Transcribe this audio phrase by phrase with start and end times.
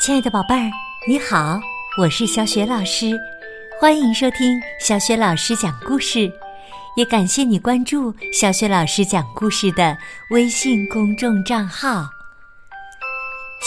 [0.00, 0.70] 亲爱的宝贝儿，
[1.06, 1.60] 你好，
[1.98, 3.12] 我是小雪老师，
[3.78, 6.32] 欢迎收听小雪老师讲故事，
[6.96, 9.94] 也感谢你关注小雪老师讲故事的
[10.30, 12.08] 微信公众账号。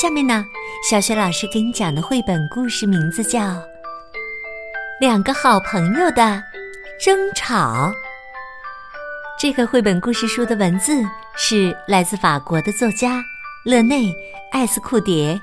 [0.01, 0.43] 下面呢，
[0.89, 3.39] 小雪老师给你讲的绘本故事名字叫
[4.99, 6.43] 《两个好朋友的
[6.99, 7.91] 争吵》。
[9.39, 10.99] 这个绘本故事书的文字
[11.35, 13.23] 是来自法国的作家
[13.63, 14.05] 勒内·
[14.51, 15.39] 艾斯库蝶。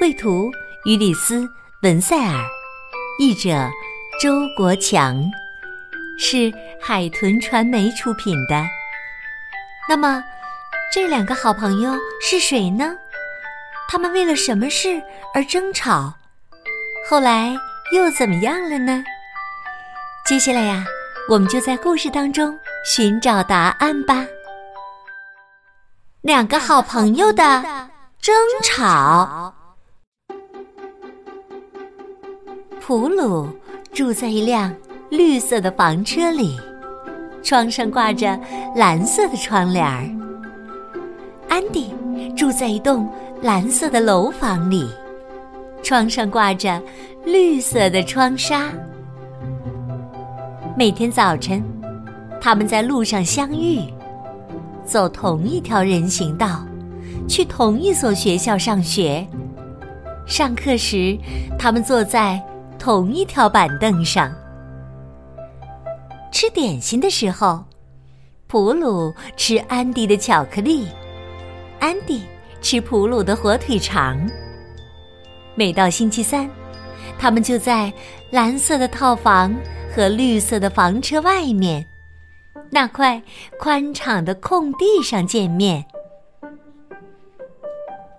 [0.00, 0.50] 绘图：
[0.84, 1.40] 于里斯·
[1.82, 2.44] 文塞尔，
[3.18, 3.70] 译者：
[4.20, 5.22] 周国强，
[6.18, 8.64] 是海豚传媒出品的。
[9.88, 10.22] 那么，
[10.92, 12.96] 这两个好朋友是谁呢？
[13.88, 15.00] 他们为了什么事
[15.34, 16.14] 而争吵？
[17.08, 17.54] 后来
[17.94, 19.04] 又怎么样了呢？
[20.24, 20.84] 接下来呀，
[21.28, 24.26] 我们就在故事当中寻找答案吧。
[26.22, 27.62] 两个好朋友的
[28.20, 29.54] 争吵。
[32.84, 33.48] 普鲁
[33.92, 34.74] 住在一辆
[35.08, 36.58] 绿色的房车里，
[37.40, 38.36] 窗上挂着
[38.74, 40.10] 蓝色的窗帘儿。
[41.48, 41.94] 安迪
[42.36, 43.08] 住在一栋
[43.40, 44.90] 蓝色的楼房里，
[45.80, 46.82] 窗上挂着
[47.24, 48.72] 绿色的窗纱。
[50.76, 51.62] 每天早晨，
[52.40, 53.78] 他们在路上相遇，
[54.84, 56.66] 走同一条人行道，
[57.28, 59.24] 去同一所学校上学。
[60.26, 61.16] 上课时，
[61.56, 62.42] 他们坐在。
[62.82, 64.34] 同一条板凳上
[66.32, 67.64] 吃点心的时候，
[68.48, 70.88] 普鲁吃安迪的巧克力，
[71.78, 72.22] 安迪
[72.60, 74.28] 吃普鲁的火腿肠。
[75.54, 76.50] 每到星期三，
[77.20, 77.92] 他们就在
[78.32, 79.54] 蓝色的套房
[79.94, 81.86] 和绿色的房车外面
[82.68, 83.22] 那块
[83.60, 85.86] 宽敞的空地上见面。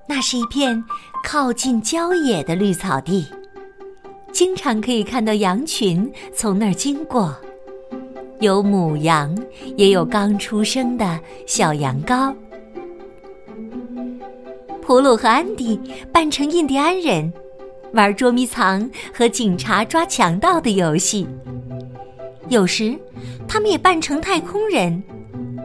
[0.07, 0.81] 那是一片
[1.21, 3.27] 靠近郊野的绿草地。
[4.33, 7.33] 经常可以看到羊群从那儿经过，
[8.39, 9.37] 有母羊，
[9.77, 12.33] 也有刚出生的小羊羔。
[14.81, 15.79] 普鲁和安迪
[16.11, 17.31] 扮成印第安人，
[17.93, 21.27] 玩捉迷藏和警察抓强盗的游戏。
[22.49, 22.97] 有时，
[23.47, 25.01] 他们也扮成太空人，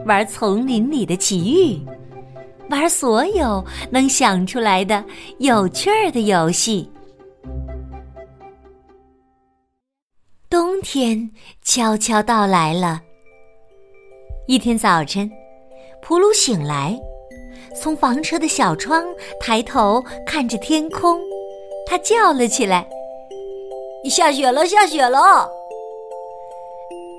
[0.05, 1.81] 玩丛林里的奇遇，
[2.69, 5.03] 玩所有能想出来的
[5.39, 6.87] 有趣儿的游戏。
[10.49, 11.29] 冬天
[11.63, 12.99] 悄悄到来了。
[14.47, 15.29] 一天早晨，
[16.01, 16.99] 普鲁醒来，
[17.79, 19.05] 从房车的小窗
[19.39, 21.19] 抬头看着天空，
[21.85, 22.89] 他叫了起来
[24.09, 25.47] ：“下雪了，下雪了！”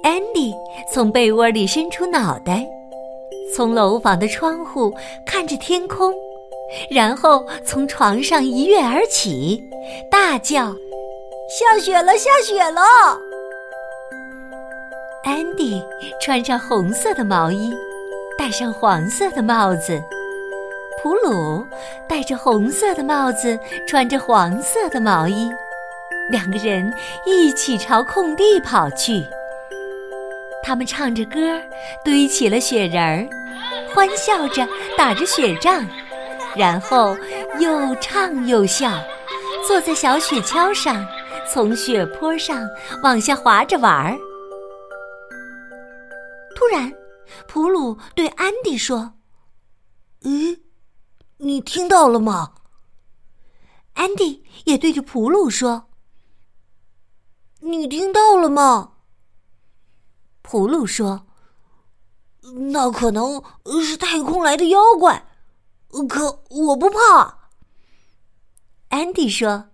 [0.03, 0.53] 安迪
[0.93, 2.69] 从被窝里伸出脑袋，
[3.55, 4.93] 从楼房的窗户
[5.25, 6.13] 看着天空，
[6.91, 9.63] 然后从床上一跃而起，
[10.11, 10.75] 大叫。
[11.51, 12.81] 下雪了，下雪了！
[15.25, 15.85] 安迪
[16.21, 17.77] 穿上红色的毛衣，
[18.39, 20.01] 戴上黄色的帽子。
[21.03, 21.67] 普鲁
[22.09, 25.51] 戴着红色的帽子，穿着黄色的毛衣。
[26.31, 26.95] 两个人
[27.27, 29.27] 一起朝空地跑去。
[30.63, 31.61] 他们唱着歌，
[32.05, 33.27] 堆起了雪人儿，
[33.93, 34.65] 欢笑着
[34.97, 35.85] 打着雪仗，
[36.55, 37.17] 然后
[37.59, 38.93] 又唱又笑，
[39.67, 41.05] 坐在小雪橇上。
[41.53, 42.69] 从雪坡上
[43.03, 44.17] 往下滑着玩儿。
[46.55, 46.93] 突然，
[47.49, 49.15] 普鲁对安迪说
[50.23, 50.61] ：“咦，
[51.39, 52.55] 你听到了吗？”
[53.95, 55.91] 安迪也对着普鲁说
[57.61, 58.93] ：“你听到了吗？”
[60.43, 61.27] 普鲁说
[62.73, 63.43] ：“那可能
[63.85, 65.27] 是太空来的妖怪，
[66.09, 67.51] 可我不怕。”
[68.91, 69.70] 安迪说。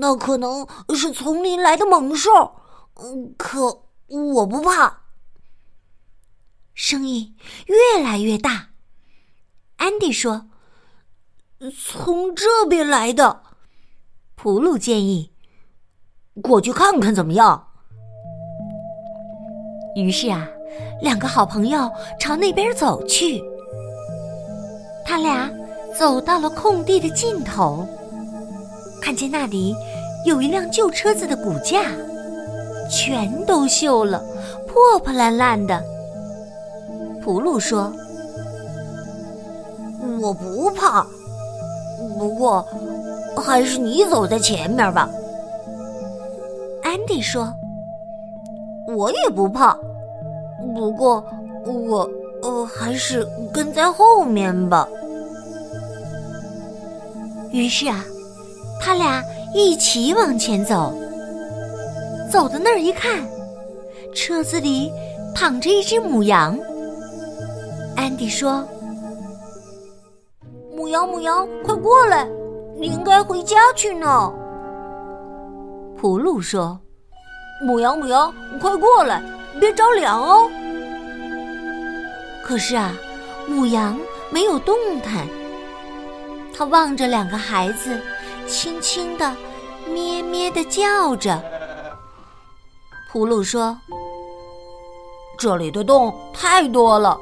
[0.00, 2.56] 那可能是丛林来的猛兽，
[3.36, 5.00] 可我不怕。
[6.74, 7.34] 声音
[7.66, 8.68] 越来越大，
[9.76, 10.48] 安迪说
[11.76, 13.42] ：“从这边来的。”
[14.36, 15.32] 普鲁建议
[16.42, 17.68] ：“过去看看怎么样？”
[19.96, 20.46] 于是啊，
[21.02, 23.42] 两个好朋友朝那边走去。
[25.04, 25.50] 他俩
[25.98, 27.88] 走到了空地的尽头。
[29.00, 29.76] 看见那里
[30.24, 31.82] 有一辆旧车子的骨架，
[32.90, 34.22] 全都锈了，
[34.66, 35.82] 破破烂烂的。
[37.22, 37.92] 普鲁说
[40.20, 41.06] ：“我不怕，
[42.18, 42.66] 不过
[43.36, 45.08] 还是你走在前面吧。”
[46.82, 47.52] 安迪说
[48.96, 49.78] ：“我也不怕，
[50.74, 51.22] 不过
[51.66, 52.10] 我
[52.42, 54.88] 呃还是跟在后面吧。”
[57.50, 58.04] 于是啊，
[58.80, 59.22] 他俩
[59.54, 60.94] 一起往前走。
[62.30, 63.26] 走到那儿一看，
[64.14, 64.92] 车子里
[65.34, 66.58] 躺着一只母羊。
[67.96, 68.66] 安迪说
[70.76, 72.28] ：“母羊，母羊，快过来，
[72.78, 74.32] 你应该回家去呢。”
[75.96, 76.78] 普鲁说
[77.64, 79.22] ：“母羊，母羊，快过来，
[79.58, 80.48] 别着凉哦。”
[82.44, 82.94] 可是啊，
[83.48, 83.98] 母羊
[84.30, 85.26] 没有动弹。
[86.56, 87.98] 它望着两个孩子，
[88.48, 89.36] 轻轻的
[89.86, 91.38] 咩咩的叫着。
[93.12, 93.78] 普鲁说
[95.38, 97.18] ：“这里的洞太多了，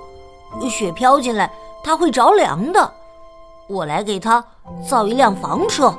[0.71, 1.53] 雪飘进来，
[1.83, 2.93] 它会着凉的。
[3.69, 4.43] 我来给它
[4.89, 5.93] 造一辆房车。”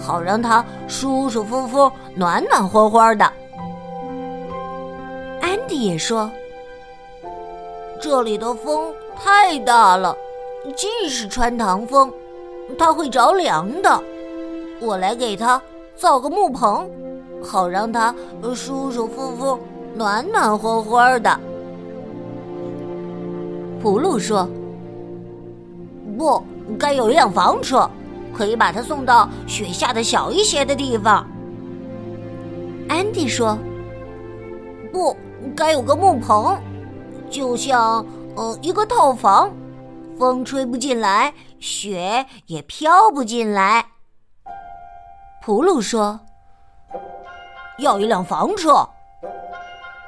[0.00, 3.32] 好让它舒舒服服、暖暖和和的。
[5.40, 6.28] 安迪也说
[8.00, 8.92] ：“这里的风
[9.22, 10.16] 太大了，
[10.74, 12.12] 尽是穿堂风，
[12.76, 14.02] 它会着凉的。
[14.82, 15.62] 我来给他
[15.96, 16.88] 造个木棚，
[17.42, 18.14] 好让他
[18.54, 19.58] 舒舒服服、
[19.94, 21.40] 暖暖和和的。”
[23.80, 24.48] 普鲁说
[26.18, 26.42] ：“不
[26.78, 27.88] 该有一辆房车。”
[28.34, 31.26] 可以把它送到雪下的小一些的地方。
[32.88, 33.58] 安迪说
[34.90, 35.14] ：“不
[35.54, 36.56] 该有个木棚，
[37.28, 38.02] 就像
[38.34, 39.50] 呃一个套房，
[40.18, 43.84] 风吹不进来，雪也飘不进来。”
[45.42, 46.20] 普鲁说
[47.78, 48.88] ：“要一辆房车。”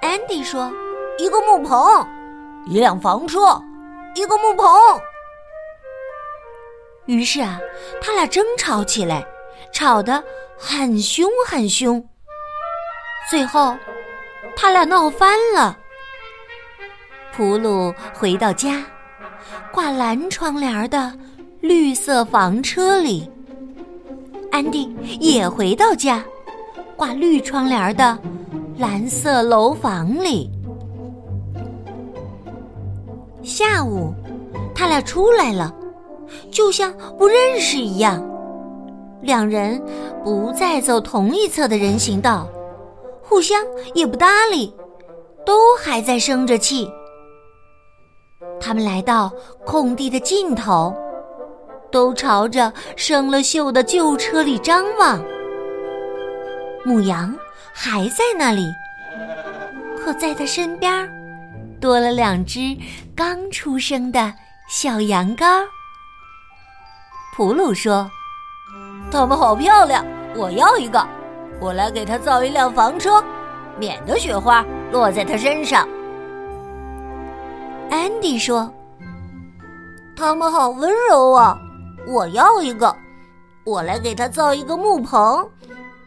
[0.01, 0.73] 安迪说
[1.19, 2.07] ：“一个木棚，
[2.67, 3.61] 一辆房车，
[4.15, 4.69] 一个木棚。”
[7.07, 7.59] 于是啊，
[8.01, 9.27] 他俩争吵起来，
[9.73, 10.23] 吵得
[10.57, 12.03] 很凶很凶。
[13.29, 13.77] 最后，
[14.57, 15.77] 他俩闹翻了。
[17.33, 18.85] 普鲁回到家，
[19.73, 21.13] 挂蓝窗帘的
[21.61, 23.29] 绿色房车里；
[24.55, 26.25] 安迪也回到家，
[26.95, 28.17] 挂绿窗帘的
[28.79, 30.49] 蓝色楼房里。
[33.43, 34.15] 下午，
[34.73, 35.75] 他俩出来了。
[36.53, 38.25] 就像不认识一样，
[39.23, 39.83] 两人
[40.23, 42.49] 不再走同一侧的人行道，
[43.25, 43.61] 互相
[43.93, 44.73] 也不搭理，
[45.45, 46.89] 都还在生着气。
[48.61, 49.33] 他们来到
[49.67, 50.95] 空地的尽头，
[51.91, 55.23] 都朝着生了锈的旧车里张望。
[56.85, 57.35] 母羊
[57.73, 58.71] 还在那里，
[59.99, 61.09] 可在它身边
[61.81, 62.77] 多了两只
[63.17, 64.35] 刚出生的
[64.69, 65.65] 小羊羔。
[67.35, 68.11] 普鲁说
[69.11, 70.05] ：“它们好漂亮，
[70.37, 71.05] 我要一个。
[71.61, 73.23] 我来给它造一辆房车，
[73.79, 75.89] 免得雪花落在它身上。”
[77.91, 78.73] 安迪说
[80.17, 81.59] ：“它们好温柔啊，
[82.07, 82.95] 我要一个。
[83.65, 85.49] 我来给它造一个木棚，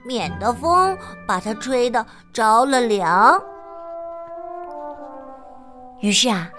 [0.03, 0.97] 免得风
[1.27, 3.41] 把它吹得着了凉。”
[6.01, 6.49] 于是啊，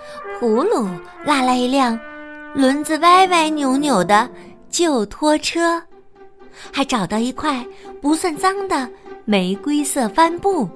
[0.41, 0.89] 葫芦
[1.25, 1.99] 拉来一辆
[2.55, 4.29] 轮子歪歪扭扭的。
[4.71, 5.83] 旧拖车，
[6.71, 7.65] 还找到一块
[8.03, 8.87] 不算脏的
[9.25, 10.69] 玫瑰色帆布，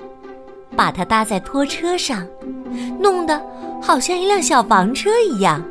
[0.74, 2.26] 把它搭在拖车上，
[2.98, 3.38] 弄得
[3.82, 5.62] 好像一辆小房车一样。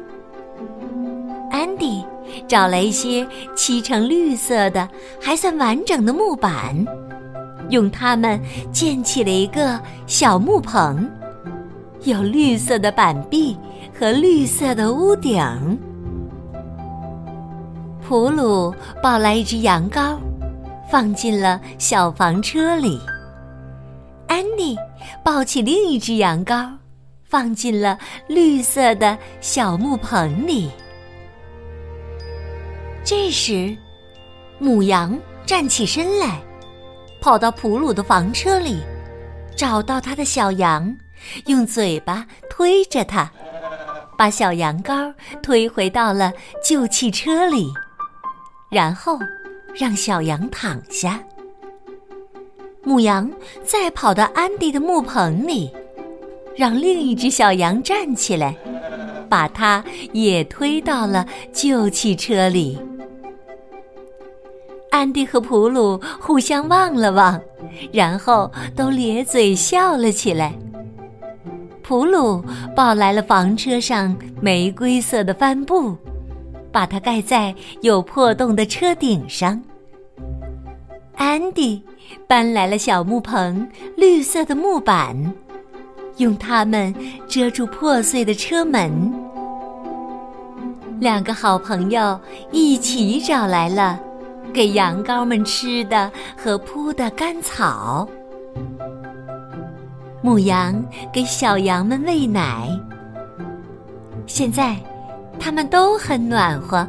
[1.49, 2.05] 安迪
[2.47, 4.87] 找来一些漆成绿色的、
[5.21, 6.75] 还算完整的木板，
[7.69, 8.39] 用它们
[8.71, 11.09] 建起了一个小木棚，
[12.03, 13.57] 有绿色的板壁
[13.97, 15.39] 和绿色的屋顶。
[18.01, 20.17] 普鲁抱来一只羊羔，
[20.89, 22.99] 放进了小房车里。
[24.27, 24.77] 安妮
[25.23, 26.69] 抱起另一只羊羔，
[27.23, 30.69] 放进了绿色的小木棚里。
[33.03, 33.75] 这时，
[34.59, 36.39] 母羊站起身来，
[37.19, 38.79] 跑到普鲁的房车里，
[39.55, 40.95] 找到他的小羊，
[41.47, 43.29] 用嘴巴推着它，
[44.15, 46.31] 把小羊羔推回到了
[46.63, 47.67] 旧汽车里。
[48.69, 49.19] 然后，
[49.73, 51.19] 让小羊躺下。
[52.83, 53.29] 母羊
[53.63, 55.71] 再跑到安迪的木棚里，
[56.55, 58.55] 让另一只小羊站起来，
[59.27, 62.79] 把它也推到了旧汽车里。
[64.91, 67.41] 安迪和普鲁互相望了望，
[67.91, 70.53] 然后都咧嘴笑了起来。
[71.81, 72.45] 普鲁
[72.75, 75.97] 抱来了房车上玫瑰色的帆布。
[76.73, 79.61] 把它盖在有破洞的车顶上。
[81.17, 81.83] 安迪
[82.27, 83.67] 搬来了小木棚、
[83.97, 85.33] 绿色的木板，
[86.15, 86.95] 用它们
[87.27, 89.13] 遮住破碎的车门。
[91.01, 92.17] 两个好朋友
[92.53, 93.99] 一起找来了
[94.53, 98.07] 给羊羔们吃的和铺的干草。
[100.21, 102.67] 母羊给小羊们喂奶。
[104.27, 104.77] 现在，
[105.39, 106.87] 它们都很暖和。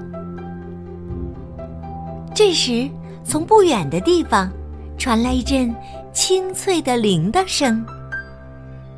[2.34, 2.88] 这时，
[3.24, 4.50] 从不远的地方
[4.98, 5.74] 传来一阵
[6.12, 7.84] 清脆的铃铛声。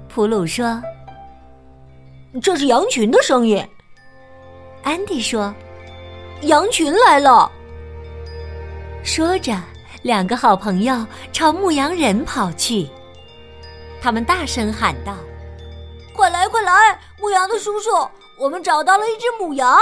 [0.08, 0.82] 普鲁说
[2.42, 3.64] ：“这是羊群的声音。”
[4.82, 5.54] 安迪说
[6.42, 7.50] ：“羊群来了。”
[9.04, 9.54] 说着，
[10.02, 12.88] 两个好朋友朝牧羊人跑去。
[14.00, 15.14] 他们大声喊道
[16.16, 16.98] ：“快来，快来！
[17.20, 17.90] 牧羊的叔叔，
[18.38, 19.78] 我们找到了一只母羊。”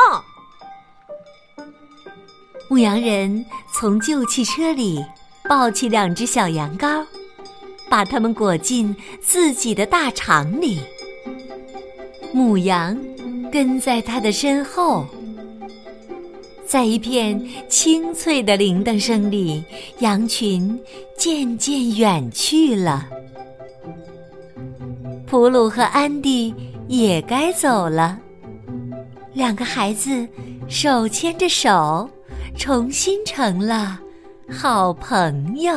[2.69, 5.05] 牧羊人从旧汽车里
[5.49, 7.07] 抱起两只小羊羔，
[7.89, 10.81] 把它们裹进自己的大肠里。
[12.33, 12.99] 母羊
[13.53, 15.07] 跟在他的身后，
[16.73, 17.39] 在一片
[17.69, 19.63] 清脆的铃铛声里，
[19.99, 20.81] 羊群
[21.19, 23.07] 渐渐远去了。
[25.27, 26.55] 普鲁和安迪
[26.89, 28.19] 也该走了，
[29.35, 30.27] 两个孩子
[30.67, 32.09] 手牵着手，
[32.57, 34.01] 重新成了
[34.49, 35.75] 好朋友。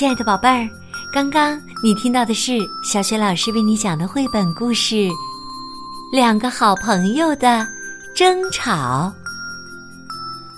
[0.00, 0.66] 亲爱的宝贝儿，
[1.12, 4.94] 刚刚你听到的是小雪老师为你讲的绘本故事
[6.10, 7.46] 《两个好朋友的》。
[8.16, 9.12] 争吵，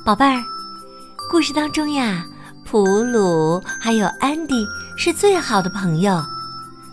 [0.04, 0.40] 宝贝儿，
[1.28, 2.25] 故事当中呀，
[2.64, 4.64] 普鲁还有安迪
[4.96, 6.25] 是最好的朋友。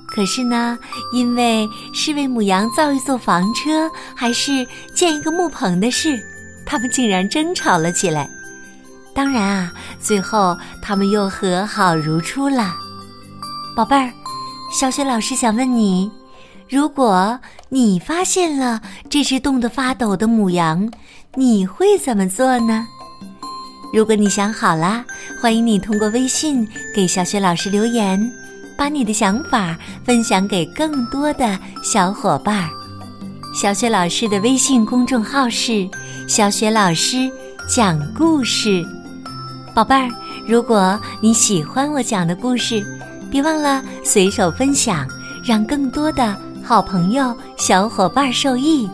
[0.08, 0.76] 可是呢，
[1.14, 4.66] 因为是为母羊造一座房车，还是
[4.96, 6.20] 建一个木棚的事，
[6.66, 8.28] 他们竟然争吵了起来。
[9.14, 12.74] 当然啊，最后他们又和好如初了。
[13.76, 14.12] 宝贝儿，
[14.72, 16.12] 小雪老师想问你。
[16.70, 17.40] 如果
[17.70, 20.88] 你发现了这只冻得发抖的母羊，
[21.36, 22.86] 你会怎么做呢？
[23.92, 25.04] 如果你想好了，
[25.42, 28.32] 欢迎你通过微信给小雪老师留言，
[28.78, 32.70] 把你的想法分享给更多的小伙伴。
[33.60, 35.90] 小雪老师的微信公众号是
[36.30, 37.28] “小雪老师
[37.68, 38.86] 讲故事”。
[39.74, 40.10] 宝贝儿，
[40.48, 42.86] 如果你喜欢我讲的故事，
[43.32, 45.08] 别忘了随手分享，
[45.44, 46.36] 让更多的。
[46.64, 48.88] 好朋友、小伙伴受益，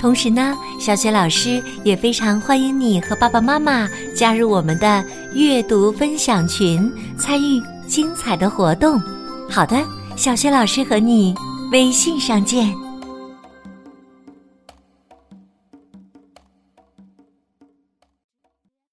[0.00, 5.04] 同时呢，小雪老师也非常欢迎你和爸爸妈妈加入我们的
[5.34, 9.00] 阅读分享群，参与精彩的活动。
[9.50, 9.76] 好的，
[10.16, 11.34] 小雪老师和你
[11.70, 12.81] 微信上见。